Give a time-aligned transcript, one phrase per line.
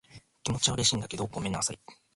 [0.41, 1.79] 気持ちは嬉しいんだけど、ごめんなさい。